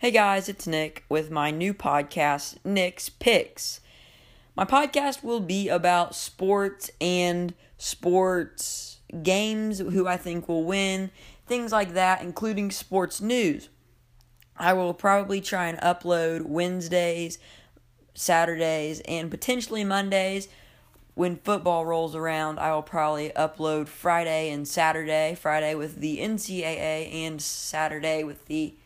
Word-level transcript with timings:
Hey 0.00 0.12
guys, 0.12 0.48
it's 0.48 0.64
Nick 0.64 1.04
with 1.08 1.28
my 1.28 1.50
new 1.50 1.74
podcast, 1.74 2.64
Nick's 2.64 3.08
Picks. 3.08 3.80
My 4.54 4.64
podcast 4.64 5.24
will 5.24 5.40
be 5.40 5.68
about 5.68 6.14
sports 6.14 6.88
and 7.00 7.52
sports 7.78 8.98
games, 9.24 9.80
who 9.80 10.06
I 10.06 10.16
think 10.16 10.48
will 10.48 10.62
win, 10.62 11.10
things 11.48 11.72
like 11.72 11.94
that, 11.94 12.22
including 12.22 12.70
sports 12.70 13.20
news. 13.20 13.70
I 14.56 14.72
will 14.72 14.94
probably 14.94 15.40
try 15.40 15.66
and 15.66 15.80
upload 15.80 16.42
Wednesdays, 16.42 17.40
Saturdays, 18.14 19.00
and 19.00 19.32
potentially 19.32 19.82
Mondays. 19.82 20.46
When 21.14 21.38
football 21.38 21.84
rolls 21.84 22.14
around, 22.14 22.60
I 22.60 22.72
will 22.72 22.82
probably 22.82 23.30
upload 23.30 23.88
Friday 23.88 24.50
and 24.50 24.68
Saturday. 24.68 25.34
Friday 25.34 25.74
with 25.74 25.96
the 25.96 26.18
NCAA 26.18 27.12
and 27.12 27.42
Saturday 27.42 28.22
with 28.22 28.46
the 28.46 28.76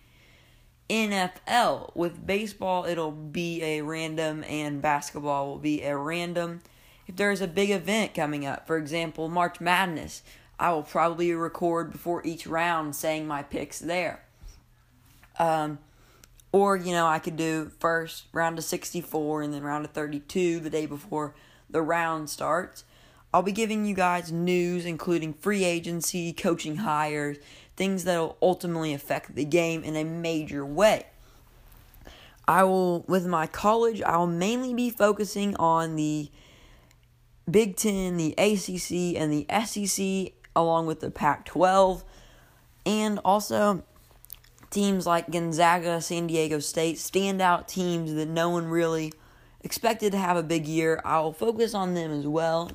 NFL. 0.93 1.97
With 1.97 2.27
baseball, 2.27 2.85
it'll 2.85 3.13
be 3.13 3.63
a 3.63 3.81
random, 3.81 4.45
and 4.45 4.83
basketball 4.83 5.49
will 5.49 5.59
be 5.59 5.83
a 5.83 5.97
random. 5.97 6.61
If 7.07 7.17
there's 7.17 7.41
a 7.41 7.49
big 7.49 7.71
event 7.71 8.15
coming 8.15 8.45
up, 8.45 8.67
for 8.67 8.77
example, 8.77 9.29
March 9.31 9.59
Madness, 9.59 10.23
I 10.61 10.71
will 10.73 10.83
probably 10.83 11.33
record 11.33 11.93
before 11.93 12.25
each 12.27 12.47
round 12.47 12.95
saying 12.95 13.27
my 13.27 13.43
picks 13.43 13.79
there. 13.79 14.23
Um, 15.39 15.79
or, 16.53 16.77
you 16.77 16.93
know, 16.93 17.07
I 17.07 17.19
could 17.19 17.37
do 17.37 17.73
first 17.81 18.25
round 18.33 18.59
of 18.59 18.65
64 18.65 19.43
and 19.43 19.55
then 19.55 19.63
round 19.63 19.87
of 19.87 19.93
32 19.93 20.61
the 20.61 20.69
day 20.69 20.85
before 20.85 21.35
the 21.71 21.81
round 21.81 22.29
starts. 22.29 22.85
I'll 23.35 23.43
be 23.43 23.53
giving 23.53 23.87
you 23.87 23.95
guys 23.95 24.31
news, 24.31 24.85
including 24.85 25.33
free 25.33 25.65
agency, 25.65 26.35
coaching 26.35 26.77
hires, 26.77 27.39
things 27.77 28.05
that 28.05 28.19
will 28.19 28.37
ultimately 28.43 28.93
affect 28.93 29.35
the 29.35 29.45
game 29.45 29.83
in 29.83 29.97
a 29.97 30.05
major 30.05 30.65
way. 30.65 31.07
I 32.47 32.65
will, 32.65 33.03
with 33.09 33.27
my 33.27 33.47
college, 33.47 34.03
I 34.03 34.17
will 34.17 34.27
mainly 34.27 34.75
be 34.75 34.91
focusing 34.91 35.57
on 35.57 35.97
the 35.97 36.31
Big 37.51 37.77
Ten, 37.77 38.17
the 38.17 38.35
ACC, 38.39 39.21
and 39.21 39.33
the 39.33 39.47
SEC, 39.65 40.33
along 40.55 40.87
with 40.87 41.01
the 41.01 41.11
Pac 41.11 41.45
12, 41.45 42.05
and 42.85 43.19
also 43.25 43.85
teams 44.71 45.07
like 45.07 45.31
Gonzaga, 45.31 46.01
San 46.01 46.27
Diego 46.27 46.59
State, 46.59 46.97
standout 46.97 47.69
teams 47.69 48.15
that 48.15 48.29
no 48.29 48.49
one 48.51 48.67
really 48.67 49.13
expected 49.63 50.13
to 50.13 50.19
have 50.19 50.37
a 50.37 50.43
big 50.43 50.67
year. 50.67 51.01
I'll 51.05 51.33
focus 51.33 51.75
on 51.75 51.95
them 51.95 52.11
as 52.11 52.27
well. 52.27 52.71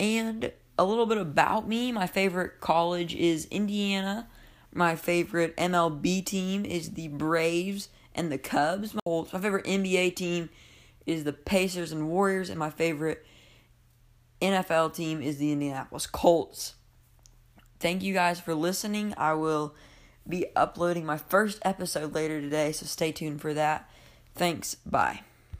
And 0.00 0.52
a 0.78 0.84
little 0.84 1.06
bit 1.06 1.18
about 1.18 1.68
me 1.68 1.92
my 1.92 2.06
favorite 2.06 2.60
college 2.60 3.14
is 3.14 3.46
Indiana. 3.50 4.28
My 4.74 4.96
favorite 4.96 5.56
MLB 5.56 6.24
team 6.24 6.64
is 6.64 6.92
the 6.92 7.08
Braves 7.08 7.88
and 8.14 8.32
the 8.32 8.38
Cubs. 8.38 8.94
My 8.94 9.00
my 9.32 9.40
favorite 9.40 9.66
NBA 9.66 10.16
team 10.16 10.48
is 11.06 11.24
the 11.24 11.32
Pacers 11.32 11.92
and 11.92 12.08
Warriors, 12.08 12.48
and 12.48 12.58
my 12.58 12.70
favorite 12.70 13.24
NFL 14.40 14.94
team 14.94 15.20
is 15.22 15.38
the 15.38 15.52
Indianapolis 15.52 16.06
Colts. 16.06 16.74
Thank 17.80 18.02
you 18.02 18.14
guys 18.14 18.40
for 18.40 18.54
listening. 18.54 19.14
I 19.16 19.34
will 19.34 19.74
be 20.28 20.46
uploading 20.54 21.04
my 21.04 21.16
first 21.16 21.58
episode 21.64 22.14
later 22.14 22.40
today, 22.40 22.72
so 22.72 22.86
stay 22.86 23.12
tuned 23.12 23.40
for 23.40 23.52
that. 23.54 23.90
Thanks. 24.34 24.76
Bye. 24.86 25.22